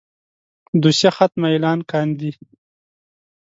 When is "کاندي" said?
1.91-2.31